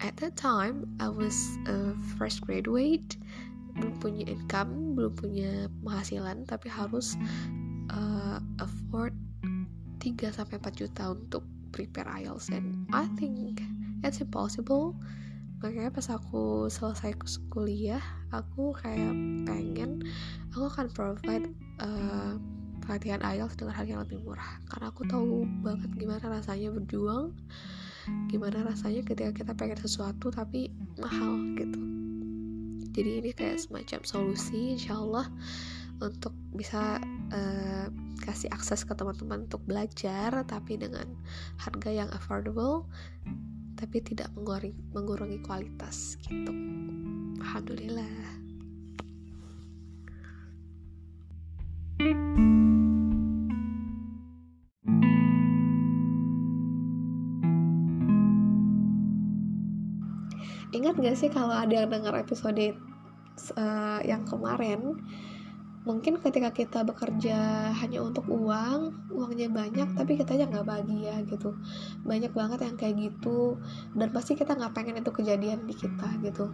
at 0.00 0.16
that 0.18 0.34
time 0.34 0.88
I 0.98 1.08
was 1.12 1.36
a 1.68 1.94
fresh 2.16 2.40
graduate 2.40 3.16
belum 3.78 3.94
punya 4.00 4.24
income 4.28 4.96
belum 4.96 5.12
punya 5.16 5.50
penghasilan 5.84 6.44
tapi 6.44 6.68
harus 6.68 7.16
uh, 7.92 8.38
afford 8.60 9.16
3 10.02 10.34
sampai 10.34 10.58
4 10.58 10.80
juta 10.80 11.14
untuk 11.14 11.46
prepare 11.70 12.10
IELTS 12.20 12.52
and 12.52 12.84
I 12.92 13.08
think 13.16 13.62
it's 14.02 14.20
impossible. 14.20 14.98
Makanya 15.62 15.94
pas 15.94 16.10
aku 16.10 16.66
selesai 16.66 17.14
kuliah 17.48 18.02
aku 18.34 18.74
kayak 18.74 19.14
pengen 19.46 20.02
aku 20.50 20.66
akan 20.66 20.90
provide 20.90 21.46
uh, 21.78 22.34
pelatihan 22.82 23.22
IELTS 23.22 23.54
dengan 23.54 23.78
harga 23.78 23.90
yang 23.94 24.02
lebih 24.02 24.18
murah. 24.26 24.58
Karena 24.66 24.90
aku 24.90 25.06
tahu 25.06 25.46
banget 25.62 25.90
gimana 25.96 26.24
rasanya 26.28 26.74
berjuang 26.74 27.32
gimana 28.26 28.66
rasanya 28.66 29.06
ketika 29.06 29.30
kita 29.30 29.52
pengen 29.54 29.78
sesuatu 29.78 30.34
tapi 30.34 30.74
mahal 30.98 31.38
gitu 31.54 31.78
jadi 32.92 33.24
ini 33.24 33.30
kayak 33.32 33.60
semacam 33.60 34.00
solusi 34.04 34.76
insyaallah 34.76 35.26
untuk 36.02 36.34
bisa 36.52 36.98
uh, 37.30 37.86
kasih 38.22 38.50
akses 38.50 38.82
ke 38.82 38.92
teman-teman 38.94 39.46
untuk 39.46 39.62
belajar 39.66 40.30
tapi 40.46 40.78
dengan 40.78 41.06
harga 41.58 41.90
yang 41.90 42.10
affordable 42.14 42.86
tapi 43.78 43.98
tidak 43.98 44.30
mengurangi, 44.38 44.78
mengurangi 44.94 45.42
kualitas 45.42 46.14
gitu. 46.22 46.54
Alhamdulillah 47.42 48.41
Ingat 60.92 61.08
gak 61.08 61.18
sih 61.24 61.32
kalau 61.32 61.56
ada 61.56 61.72
yang 61.72 61.88
dengar 61.88 62.12
episode 62.20 62.76
uh, 63.56 64.00
yang 64.04 64.28
kemarin? 64.28 65.00
Mungkin 65.88 66.20
ketika 66.20 66.52
kita 66.52 66.84
bekerja 66.84 67.72
hanya 67.80 68.04
untuk 68.04 68.28
uang 68.28 69.08
uangnya 69.08 69.48
banyak 69.48 69.88
tapi 69.96 70.20
kita 70.20 70.36
aja 70.36 70.44
nggak 70.52 70.68
bahagia 70.68 71.24
gitu. 71.24 71.56
Banyak 72.04 72.36
banget 72.36 72.68
yang 72.68 72.76
kayak 72.76 73.08
gitu 73.08 73.56
dan 73.96 74.12
pasti 74.12 74.36
kita 74.36 74.52
nggak 74.52 74.76
pengen 74.76 75.00
itu 75.00 75.08
kejadian 75.08 75.64
di 75.64 75.72
kita 75.72 76.12
gitu. 76.20 76.52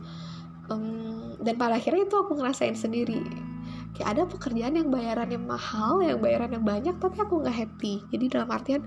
Um, 0.71 1.35
dan 1.43 1.59
pada 1.59 1.75
akhirnya 1.75 2.07
itu 2.07 2.15
aku 2.15 2.39
ngerasain 2.39 2.79
sendiri. 2.79 3.19
Kayak 3.99 4.09
ada 4.15 4.23
pekerjaan 4.31 4.79
yang 4.79 4.95
bayarannya 4.95 5.43
mahal 5.43 5.99
yang 5.99 6.23
bayarannya 6.23 6.63
banyak 6.63 6.95
tapi 7.03 7.19
aku 7.19 7.43
nggak 7.43 7.59
happy. 7.59 8.07
Jadi 8.15 8.39
dalam 8.39 8.55
artian 8.55 8.87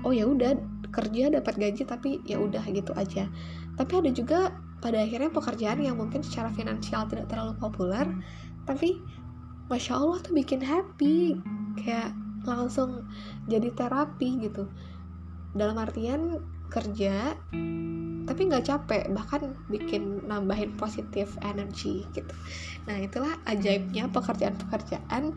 oh 0.00 0.16
ya 0.16 0.24
udah 0.24 0.56
kerja 0.88 1.28
dapat 1.28 1.60
gaji 1.60 1.84
tapi 1.84 2.24
ya 2.24 2.40
udah 2.40 2.64
gitu 2.72 2.96
aja. 2.96 3.28
Tapi 3.76 3.92
ada 4.00 4.10
juga 4.16 4.56
pada 4.78 5.02
akhirnya 5.02 5.30
pekerjaan 5.34 5.82
yang 5.82 5.98
mungkin 5.98 6.22
secara 6.22 6.54
finansial 6.54 7.06
tidak 7.10 7.26
terlalu 7.26 7.54
populer 7.58 8.06
tapi 8.62 9.02
masya 9.68 9.98
allah 9.98 10.18
tuh 10.22 10.32
bikin 10.32 10.62
happy 10.62 11.36
kayak 11.80 12.14
langsung 12.46 13.04
jadi 13.50 13.68
terapi 13.76 14.40
gitu. 14.40 14.64
Dalam 15.52 15.76
artian 15.76 16.40
kerja 16.68 17.36
tapi 18.28 18.40
nggak 18.44 18.64
capek 18.68 19.08
bahkan 19.16 19.56
bikin 19.72 20.20
nambahin 20.28 20.76
positif 20.76 21.32
energi 21.40 22.04
gitu. 22.12 22.34
Nah 22.84 23.00
itulah 23.00 23.40
ajaibnya 23.48 24.08
pekerjaan-pekerjaan 24.12 25.32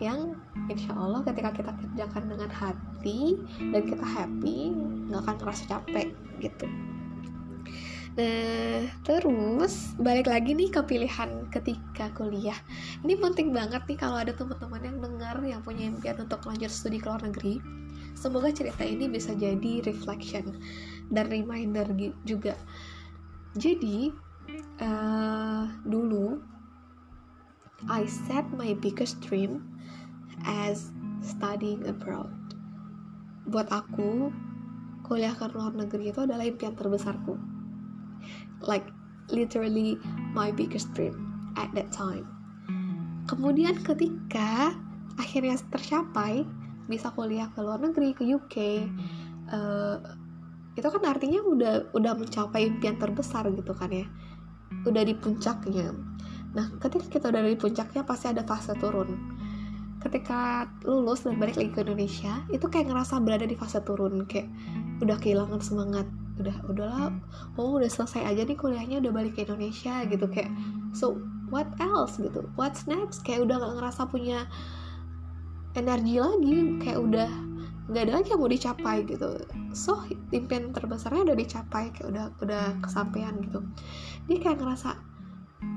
yang 0.00 0.36
insya 0.72 0.96
Allah 0.96 1.20
ketika 1.24 1.52
kita 1.52 1.72
kerjakan 1.76 2.24
dengan 2.32 2.48
hati 2.48 3.36
dan 3.72 3.82
kita 3.84 4.04
happy 4.04 4.72
nggak 5.12 5.20
akan 5.28 5.36
ngerasa 5.44 5.64
capek 5.68 6.08
gitu 6.40 6.89
Nah, 8.20 8.84
terus 9.00 9.96
balik 9.96 10.28
lagi 10.28 10.52
nih 10.52 10.68
ke 10.68 10.84
pilihan 10.84 11.48
ketika 11.48 12.12
kuliah. 12.12 12.56
Ini 13.00 13.16
penting 13.16 13.48
banget 13.48 13.80
nih 13.88 13.96
kalau 13.96 14.20
ada 14.20 14.36
teman-teman 14.36 14.84
yang 14.84 14.98
dengar 15.00 15.40
yang 15.40 15.64
punya 15.64 15.88
impian 15.88 16.20
untuk 16.20 16.44
lanjut 16.44 16.68
studi 16.68 17.00
ke 17.00 17.08
luar 17.08 17.24
negeri. 17.24 17.64
semoga 18.20 18.52
cerita 18.52 18.84
ini 18.84 19.08
bisa 19.08 19.32
jadi 19.32 19.80
reflection 19.86 20.60
dan 21.08 21.32
reminder 21.32 21.88
juga 22.28 22.52
jadi 23.56 24.12
uh, 24.84 25.64
dulu 25.88 26.36
I 27.88 28.04
set 28.04 28.44
my 28.52 28.76
biggest 28.76 29.24
dream 29.24 29.64
as 30.44 30.92
studying 31.24 31.88
abroad 31.88 32.28
buat 33.48 33.72
aku 33.72 34.28
kuliah 35.08 35.32
ke 35.32 35.48
luar 35.56 35.72
negeri 35.72 36.12
itu 36.12 36.20
adalah 36.22 36.44
impian 36.44 36.76
terbesarku 36.76 37.49
like 38.64 38.86
literally 39.30 39.96
my 40.34 40.50
biggest 40.50 40.92
dream 40.92 41.14
at 41.56 41.70
that 41.74 41.90
time. 41.94 42.26
Kemudian 43.30 43.78
ketika 43.86 44.74
akhirnya 45.16 45.58
tercapai 45.70 46.42
bisa 46.90 47.14
kuliah 47.14 47.46
ke 47.54 47.62
luar 47.62 47.78
negeri 47.78 48.10
ke 48.10 48.26
UK 48.26 48.56
uh, 49.54 49.96
itu 50.74 50.86
kan 50.86 51.02
artinya 51.06 51.38
udah 51.42 51.74
udah 51.94 52.12
mencapai 52.18 52.66
impian 52.66 52.98
terbesar 52.98 53.46
gitu 53.54 53.70
kan 53.74 53.90
ya. 53.90 54.06
Udah 54.86 55.02
di 55.06 55.14
puncaknya. 55.14 55.94
Nah 56.54 56.66
ketika 56.82 57.06
kita 57.06 57.30
udah 57.30 57.42
di 57.46 57.58
puncaknya 57.58 58.02
pasti 58.02 58.30
ada 58.30 58.42
fase 58.42 58.74
turun. 58.78 59.38
Ketika 60.00 60.64
lulus 60.88 61.28
dan 61.28 61.36
balik 61.36 61.60
lagi 61.60 61.70
ke 61.76 61.84
Indonesia 61.84 62.40
itu 62.48 62.64
kayak 62.66 62.88
ngerasa 62.88 63.20
berada 63.20 63.44
di 63.44 63.54
fase 63.54 63.78
turun. 63.84 64.24
Kayak 64.26 64.48
udah 65.04 65.16
kehilangan 65.20 65.60
semangat 65.60 66.06
udah 66.40 66.56
udahlah 66.66 67.12
oh 67.60 67.76
udah 67.76 67.90
selesai 67.90 68.24
aja 68.24 68.42
nih 68.48 68.56
kuliahnya 68.56 69.04
udah 69.04 69.12
balik 69.12 69.36
ke 69.36 69.44
Indonesia 69.44 70.04
gitu 70.08 70.26
kayak 70.26 70.50
so 70.96 71.20
what 71.52 71.68
else 71.82 72.16
gitu 72.16 72.46
what's 72.54 72.88
next? 72.88 73.22
Kayak 73.26 73.50
udah 73.50 73.56
gak 73.60 73.74
ngerasa 73.76 74.02
punya 74.08 74.48
energi 75.78 76.18
lagi 76.18 76.56
kayak 76.82 76.98
udah 76.98 77.30
nggak 77.90 78.06
ada 78.06 78.12
lagi 78.22 78.28
yang 78.30 78.40
mau 78.40 78.50
dicapai 78.50 78.96
gitu. 79.02 79.28
So 79.74 79.98
impian 80.30 80.70
terbesarnya 80.70 81.26
udah 81.26 81.36
dicapai 81.36 81.90
kayak 81.90 82.08
udah 82.14 82.24
udah 82.38 82.64
kesampaian 82.86 83.34
gitu. 83.42 83.66
Dia 84.30 84.38
kayak 84.38 84.62
ngerasa 84.62 84.94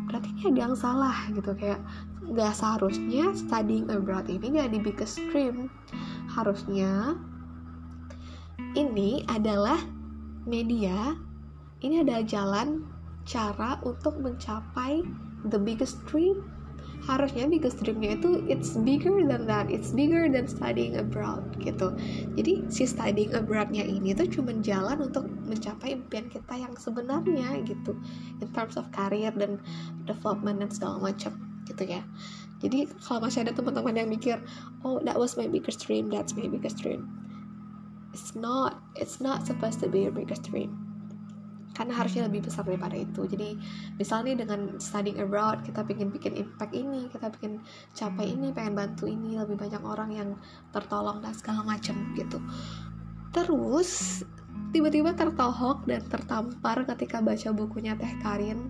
berarti 0.07 0.29
ini 0.31 0.43
ada 0.53 0.59
yang 0.69 0.75
salah 0.77 1.17
gitu 1.33 1.51
kayak 1.57 1.81
nggak 2.23 2.53
seharusnya 2.53 3.33
studying 3.33 3.89
abroad 3.89 4.29
ini 4.29 4.61
jadi 4.61 4.77
biggest 4.77 5.17
dream. 5.33 5.73
Harusnya 6.29 7.17
ini 8.77 9.25
adalah 9.29 9.81
media 10.43 11.15
ini 11.83 12.03
adalah 12.03 12.23
jalan 12.23 12.87
cara 13.23 13.79
untuk 13.83 14.19
mencapai 14.19 15.03
the 15.47 15.59
biggest 15.59 15.99
dream. 16.07 16.43
Harusnya 17.03 17.51
biggest 17.51 17.83
dreamnya 17.83 18.15
itu 18.15 18.47
it's 18.47 18.79
bigger 18.79 19.11
than 19.27 19.43
that. 19.43 19.67
It's 19.67 19.91
bigger 19.91 20.31
than 20.31 20.47
studying 20.47 20.95
abroad 20.95 21.43
gitu. 21.59 21.91
Jadi 22.39 22.63
si 22.71 22.87
studying 22.87 23.35
abroadnya 23.35 23.83
ini 23.83 24.15
tuh 24.15 24.31
cuma 24.31 24.55
jalan 24.63 25.11
untuk 25.11 25.27
mencapai 25.43 25.99
impian 25.99 26.31
kita 26.31 26.55
yang 26.55 26.71
sebenarnya 26.79 27.59
gitu. 27.67 27.99
In 28.39 28.47
terms 28.55 28.79
of 28.79 28.87
career 28.95 29.35
dan 29.35 29.59
development 30.07 30.63
dan 30.63 30.71
segala 30.71 31.11
macam 31.11 31.35
gitu 31.67 31.83
ya. 31.83 32.07
Jadi 32.63 32.87
kalau 33.03 33.27
masih 33.27 33.43
ada 33.43 33.51
teman-teman 33.51 33.99
yang 33.99 34.07
mikir 34.07 34.39
oh 34.87 35.03
that 35.03 35.19
was 35.19 35.35
my 35.35 35.51
biggest 35.51 35.83
dream 35.83 36.07
that's 36.07 36.31
my 36.39 36.47
biggest 36.47 36.79
dream 36.79 37.11
it's 38.13 38.37
not 38.37 38.79
it's 38.95 39.17
not 39.17 39.43
supposed 39.43 39.81
to 39.81 39.89
be 39.89 40.05
your 40.05 40.13
biggest 40.13 40.45
dream. 40.47 40.77
Karena 41.73 41.97
harusnya 41.97 42.29
lebih 42.29 42.45
besar 42.45 42.69
daripada 42.69 42.93
itu. 42.93 43.25
Jadi 43.25 43.57
misalnya 43.97 44.45
dengan 44.45 44.77
studying 44.77 45.17
abroad 45.17 45.65
kita 45.65 45.81
pengen 45.81 46.13
bikin 46.13 46.37
impact 46.37 46.69
ini 46.77 47.09
kita 47.09 47.33
pengen 47.33 47.65
capai 47.97 48.29
ini 48.29 48.53
pengen 48.53 48.77
bantu 48.77 49.09
ini 49.09 49.41
lebih 49.41 49.57
banyak 49.57 49.81
orang 49.81 50.13
yang 50.13 50.29
tertolong 50.69 51.19
dan 51.25 51.33
segala 51.33 51.65
macam 51.65 51.97
gitu. 52.13 52.37
Terus 53.33 54.21
tiba-tiba 54.69 55.17
tertohok 55.17 55.89
dan 55.89 56.05
tertampar 56.05 56.85
ketika 56.85 57.25
baca 57.25 57.49
bukunya 57.49 57.97
Teh 57.97 58.13
Karin 58.21 58.69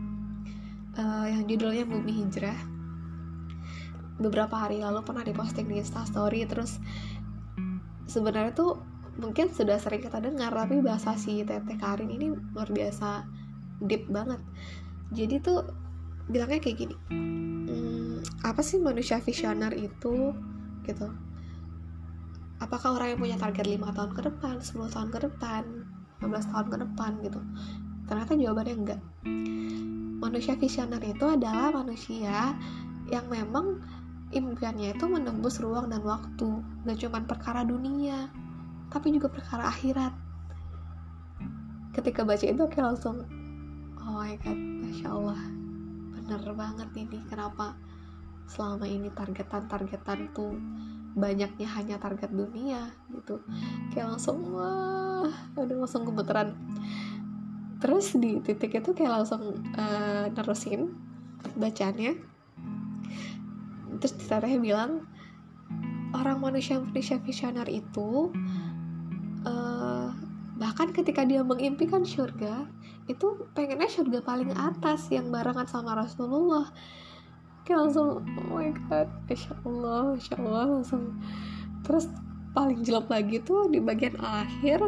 uh, 0.95 1.27
yang 1.27 1.43
judulnya 1.43 1.83
Bumi 1.83 2.23
Hijrah. 2.23 2.71
Beberapa 4.15 4.55
hari 4.55 4.79
lalu 4.79 5.03
pernah 5.03 5.27
diposting 5.27 5.67
di 5.67 5.83
Instastory 5.83 6.47
terus 6.47 6.79
sebenarnya 8.07 8.55
tuh 8.55 8.92
mungkin 9.17 9.53
sudah 9.53 9.77
sering 9.77 10.01
kita 10.01 10.17
dengar 10.17 10.49
tapi 10.49 10.81
bahasa 10.81 11.13
si 11.13 11.45
Teteh 11.45 11.77
Karin 11.77 12.09
ini 12.09 12.33
luar 12.53 12.69
biasa 12.69 13.25
deep 13.83 14.09
banget. 14.09 14.41
Jadi 15.13 15.35
tuh 15.43 15.61
bilangnya 16.25 16.63
kayak 16.63 16.77
gini 16.79 16.95
hmm, 17.11 18.23
apa 18.47 18.61
sih 18.65 18.81
manusia 18.81 19.21
visioner 19.21 19.73
itu? 19.77 20.33
Gitu. 20.83 21.07
Apakah 22.63 22.95
orang 22.95 23.13
yang 23.13 23.19
punya 23.19 23.37
target 23.37 23.67
5 23.67 23.91
tahun 23.91 24.11
ke 24.15 24.21
depan 24.31 24.55
10 24.63 24.95
tahun 24.95 25.09
ke 25.11 25.19
depan 25.29 25.63
15 26.23 26.51
tahun 26.51 26.67
ke 26.71 26.77
depan? 26.89 27.11
Gitu. 27.21 27.39
Ternyata 28.07 28.31
jawabannya 28.39 28.75
enggak. 28.75 29.01
Manusia 30.23 30.55
visioner 30.55 31.03
itu 31.03 31.25
adalah 31.27 31.75
manusia 31.75 32.55
yang 33.11 33.27
memang 33.27 33.83
impiannya 34.33 34.97
itu 34.97 35.05
menembus 35.05 35.61
ruang 35.61 35.91
dan 35.93 36.01
waktu 36.01 36.47
gak 36.87 36.97
cuma 36.97 37.21
perkara 37.27 37.61
dunia 37.61 38.31
tapi 38.93 39.09
juga 39.09 39.33
perkara 39.33 39.73
akhirat. 39.73 40.13
Ketika 41.97 42.21
baca 42.21 42.45
itu 42.45 42.63
kayak 42.69 42.93
langsung 42.93 43.25
oh 43.97 44.13
my 44.21 44.37
god 44.37 44.57
masya 44.57 45.09
allah 45.09 45.41
bener 46.13 46.41
banget 46.53 46.89
ini. 46.93 47.19
Kenapa 47.25 47.73
selama 48.45 48.85
ini 48.85 49.09
targetan-targetan 49.09 50.29
tuh 50.37 50.53
banyaknya 51.17 51.67
hanya 51.73 51.97
target 51.97 52.29
dunia? 52.29 52.93
Gitu. 53.09 53.41
Kayak 53.89 54.13
langsung 54.13 54.53
wah 54.53 55.25
udah 55.57 55.75
langsung 55.81 56.05
gemeteran. 56.05 56.53
Terus 57.81 58.15
di 58.15 58.39
titik 58.45 58.77
itu 58.77 58.93
kayak 58.93 59.25
langsung 59.25 59.59
uh, 59.75 60.29
nerusin 60.31 60.93
bacanya 61.59 62.15
terus 64.03 64.19
teteh 64.19 64.59
bilang 64.59 65.07
orang 66.11 66.43
manusia 66.43 66.75
manusia 66.75 67.23
visioner 67.23 67.63
itu 67.71 68.35
bahkan 70.63 70.95
ketika 70.95 71.27
dia 71.27 71.43
mengimpikan 71.43 72.07
surga 72.07 72.63
itu 73.11 73.35
pengennya 73.51 73.91
surga 73.91 74.23
paling 74.23 74.55
atas 74.55 75.11
yang 75.11 75.27
barengan 75.27 75.67
sama 75.67 75.91
Rasulullah. 75.91 76.71
Kayak 77.67 77.91
langsung 77.91 78.23
oh 78.23 78.47
my 78.47 78.71
god 78.87 79.11
insya 79.27 79.51
Allah 79.67 80.15
insya 80.15 80.39
Allah 80.39 80.79
langsung. 80.79 81.19
Terus 81.83 82.07
paling 82.55 82.79
jelek 82.79 83.11
lagi 83.11 83.43
tuh 83.43 83.67
di 83.67 83.83
bagian 83.83 84.15
akhir 84.23 84.87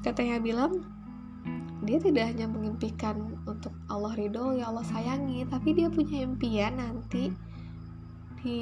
katanya 0.00 0.40
bilang 0.40 0.80
dia 1.84 2.00
tidak 2.00 2.32
hanya 2.32 2.48
mengimpikan 2.48 3.36
untuk 3.44 3.76
Allah 3.92 4.16
ridho 4.16 4.56
ya 4.56 4.72
Allah 4.72 4.86
sayangi 4.88 5.44
tapi 5.44 5.76
dia 5.76 5.92
punya 5.92 6.24
impian 6.24 6.80
nanti 6.80 7.28
di 8.40 8.60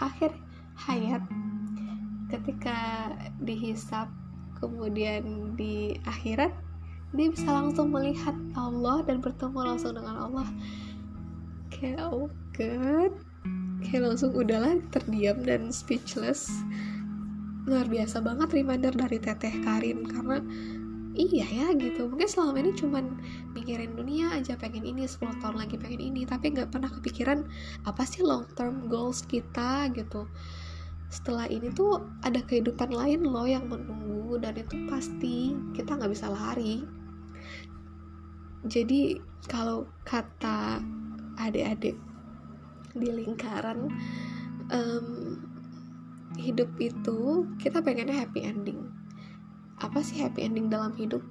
akhir 0.00 0.32
hayat. 0.88 1.20
Ketika 2.32 3.12
dihisap 3.44 4.08
kemudian 4.70 5.52
di 5.58 5.96
akhirat 6.06 6.52
dia 7.14 7.30
bisa 7.30 7.46
langsung 7.46 7.94
melihat 7.94 8.34
Allah 8.58 9.06
dan 9.06 9.22
bertemu 9.22 9.58
langsung 9.62 9.94
dengan 9.94 10.18
Allah. 10.18 10.48
Kayak 11.70 12.10
oh 12.10 12.26
god. 12.58 13.14
Kayak 13.86 14.02
langsung 14.10 14.34
udahlah 14.34 14.82
terdiam 14.90 15.38
dan 15.46 15.70
speechless. 15.70 16.50
Luar 17.70 17.86
biasa 17.86 18.18
banget 18.18 18.50
reminder 18.50 18.90
dari 18.90 19.22
teteh 19.22 19.62
Karin 19.62 20.02
karena 20.10 20.42
iya 21.14 21.46
ya 21.46 21.66
gitu. 21.78 22.10
Mungkin 22.10 22.26
selama 22.26 22.58
ini 22.66 22.74
cuman 22.74 23.04
mikirin 23.54 23.94
dunia 23.94 24.34
aja 24.34 24.58
pengen 24.58 24.82
ini 24.82 25.06
10 25.06 25.38
tahun 25.38 25.56
lagi 25.62 25.78
pengen 25.78 26.02
ini. 26.02 26.26
Tapi 26.26 26.50
nggak 26.50 26.74
pernah 26.74 26.90
kepikiran 26.90 27.46
apa 27.86 28.02
sih 28.02 28.26
long 28.26 28.50
term 28.58 28.90
goals 28.90 29.22
kita 29.22 29.86
gitu 29.94 30.26
setelah 31.14 31.46
ini 31.46 31.70
tuh 31.70 32.02
ada 32.26 32.42
kehidupan 32.42 32.90
lain 32.90 33.22
loh 33.22 33.46
yang 33.46 33.70
menunggu 33.70 34.34
dan 34.42 34.58
itu 34.58 34.74
pasti 34.90 35.54
kita 35.70 35.94
nggak 35.94 36.10
bisa 36.10 36.26
lari. 36.26 36.82
Jadi 38.66 39.22
kalau 39.46 39.86
kata 40.02 40.82
adik-adik 41.38 41.94
di 42.98 43.08
lingkaran 43.14 43.86
um, 44.74 45.38
hidup 46.34 46.66
itu 46.82 47.46
kita 47.62 47.78
pengennya 47.78 48.26
happy 48.26 48.42
ending. 48.42 48.90
Apa 49.78 50.02
sih 50.02 50.18
happy 50.18 50.42
ending 50.42 50.66
dalam 50.66 50.90
hidup? 50.98 51.22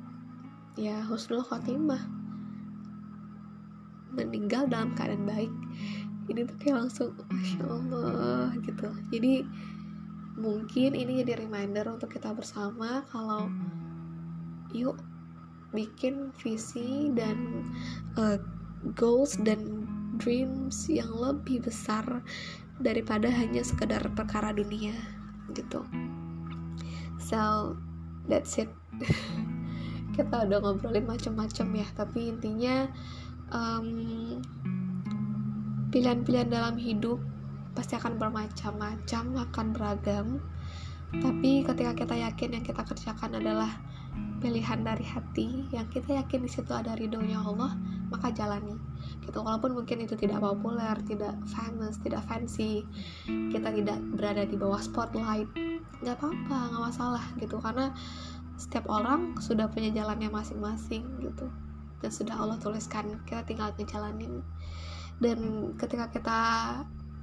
Ya 0.80 1.04
husnul 1.04 1.44
khotimah. 1.44 2.08
Meninggal 4.16 4.72
dalam 4.72 4.96
keadaan 4.96 5.28
baik. 5.28 5.52
Ini 6.30 6.48
tuh 6.48 6.56
kayak 6.56 6.88
langsung 6.88 7.12
masya 7.28 7.68
allah 7.68 8.56
gitu. 8.64 8.88
Jadi 9.12 9.44
mungkin 10.34 10.98
ini 10.98 11.22
jadi 11.22 11.46
reminder 11.46 11.86
untuk 11.94 12.10
kita 12.14 12.34
bersama 12.34 13.06
kalau 13.14 13.50
yuk 14.74 14.98
bikin 15.74 16.34
visi 16.42 17.10
dan 17.14 17.66
uh, 18.18 18.38
goals 18.98 19.38
dan 19.42 19.86
dreams 20.18 20.86
yang 20.90 21.10
lebih 21.14 21.66
besar 21.66 22.06
daripada 22.82 23.30
hanya 23.30 23.66
sekedar 23.66 24.02
perkara 24.14 24.54
dunia 24.54 24.94
gitu. 25.54 25.86
So 27.22 27.74
that's 28.30 28.58
it. 28.62 28.70
Kita 30.18 30.46
udah 30.46 30.62
ngobrolin 30.62 31.10
macam-macam 31.10 31.68
ya 31.74 31.88
tapi 31.98 32.30
intinya 32.30 32.86
um, 33.50 34.38
pilihan-pilihan 35.90 36.50
dalam 36.54 36.78
hidup 36.78 37.18
pasti 37.74 37.98
akan 37.98 38.22
bermacam-macam 38.22 39.24
akan 39.50 39.68
beragam. 39.74 40.28
Tapi 41.14 41.62
ketika 41.62 41.94
kita 41.94 42.16
yakin 42.18 42.50
yang 42.58 42.66
kita 42.66 42.82
kerjakan 42.82 43.38
adalah 43.38 43.70
pilihan 44.42 44.84
dari 44.84 45.08
hati 45.08 45.72
yang 45.72 45.88
kita 45.88 46.20
yakin 46.20 46.44
di 46.44 46.52
situ 46.52 46.70
ada 46.76 46.94
ridhonya 47.00 47.40
Allah 47.42 47.74
maka 48.10 48.30
jalani. 48.34 48.76
Gitu. 49.24 49.40
Walaupun 49.40 49.74
mungkin 49.78 50.04
itu 50.04 50.14
tidak 50.20 50.42
populer 50.44 50.94
tidak 51.06 51.34
famous 51.50 51.98
tidak 52.02 52.22
fancy 52.28 52.84
kita 53.26 53.72
tidak 53.72 53.98
berada 54.14 54.44
di 54.46 54.58
bawah 54.60 54.82
spotlight 54.82 55.48
nggak 56.04 56.18
apa-apa 56.20 56.58
nggak 56.70 56.84
masalah 56.92 57.26
gitu. 57.40 57.58
Karena 57.62 57.94
setiap 58.60 58.86
orang 58.90 59.38
sudah 59.42 59.66
punya 59.72 59.90
jalannya 59.90 60.30
masing-masing 60.30 61.08
gitu. 61.24 61.50
Dan 62.04 62.12
sudah 62.12 62.36
Allah 62.36 62.60
tuliskan 62.60 63.18
kita 63.24 63.48
tinggal 63.48 63.72
ngejalanin. 63.80 64.44
Dan 65.24 65.72
ketika 65.80 66.12
kita 66.12 66.42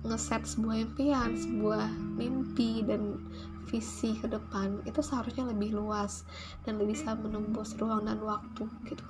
ngeset 0.00 0.42
sebuah 0.48 0.76
impian, 0.88 1.36
sebuah 1.36 1.88
mimpi 2.16 2.80
dan 2.88 3.20
visi 3.68 4.16
ke 4.16 4.26
depan 4.26 4.80
itu 4.88 4.98
seharusnya 5.04 5.46
lebih 5.46 5.76
luas 5.76 6.24
dan 6.64 6.80
lebih 6.80 6.96
bisa 6.96 7.14
menembus 7.14 7.76
ruang 7.76 8.08
dan 8.08 8.18
waktu 8.24 8.64
gitu. 8.88 9.04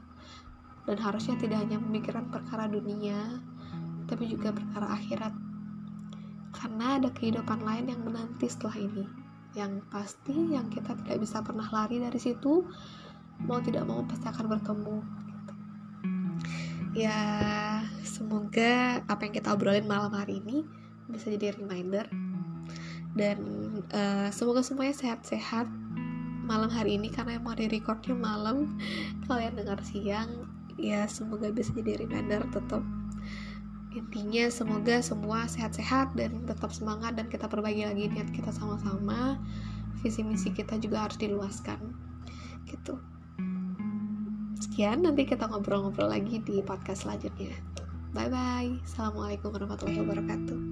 Dan 0.85 0.99
harusnya 0.99 1.39
tidak 1.39 1.63
hanya 1.63 1.79
memikirkan 1.79 2.29
perkara 2.29 2.67
dunia 2.67 3.39
tapi 4.11 4.27
juga 4.27 4.51
perkara 4.51 4.99
akhirat. 4.99 5.35
Karena 6.51 6.99
ada 6.99 7.09
kehidupan 7.15 7.63
lain 7.63 7.95
yang 7.95 8.03
menanti 8.03 8.51
setelah 8.51 8.75
ini. 8.75 9.07
Yang 9.55 9.87
pasti 9.89 10.35
yang 10.35 10.67
kita 10.69 10.99
tidak 11.07 11.23
bisa 11.23 11.39
pernah 11.47 11.71
lari 11.71 12.03
dari 12.03 12.19
situ 12.19 12.67
mau 13.47 13.63
tidak 13.63 13.89
mau 13.89 14.05
pasti 14.05 14.29
akan 14.29 14.47
bertemu 14.53 14.99
gitu. 15.01 15.53
ya 16.93 17.21
semoga 18.05 19.01
apa 19.09 19.21
yang 19.25 19.33
kita 19.33 19.49
obrolin 19.57 19.89
malam 19.89 20.13
hari 20.13 20.45
ini 20.45 20.69
bisa 21.11 21.31
jadi 21.31 21.55
reminder. 21.59 22.07
Dan 23.15 23.39
uh, 23.91 24.31
semoga 24.31 24.63
semuanya 24.63 24.95
sehat-sehat 24.95 25.67
malam 26.47 26.71
hari 26.71 26.99
ini 26.99 27.11
karena 27.11 27.39
emang 27.39 27.59
di 27.59 27.67
recordnya 27.71 28.15
malam. 28.15 28.79
Kalian 29.27 29.59
dengar 29.59 29.83
siang 29.83 30.47
ya 30.81 31.05
semoga 31.11 31.53
bisa 31.53 31.77
jadi 31.77 32.01
reminder 32.01 32.41
tetap 32.49 32.81
intinya 33.91 34.47
semoga 34.49 35.03
semua 35.03 35.51
sehat-sehat 35.51 36.15
dan 36.15 36.47
tetap 36.47 36.71
semangat 36.71 37.19
dan 37.19 37.27
kita 37.27 37.51
perbaiki 37.51 37.85
lagi 37.85 38.07
niat 38.07 38.31
kita 38.31 38.55
sama-sama. 38.55 39.39
Visi 40.01 40.25
misi 40.25 40.55
kita 40.55 40.79
juga 40.81 41.05
harus 41.05 41.19
diluaskan. 41.19 41.79
Gitu. 42.65 42.95
Sekian 44.63 45.03
nanti 45.03 45.27
kita 45.27 45.51
ngobrol-ngobrol 45.51 46.09
lagi 46.09 46.39
di 46.41 46.63
podcast 46.63 47.05
selanjutnya. 47.05 47.53
Bye 48.11 48.27
bye 48.27 48.71
assalamualaikum 48.83 49.55
warahmatullahi 49.55 50.03
wabarakatuh 50.03 50.70